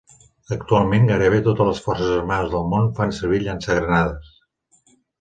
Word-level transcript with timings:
Actualment, 0.55 1.05
gairebé 1.11 1.41
totes 1.49 1.69
les 1.71 1.83
Forces 1.89 2.11
armades 2.15 2.51
del 2.57 2.67
Món 2.75 2.91
fan 3.01 3.17
servir 3.21 3.45
llançagranades. 3.47 4.37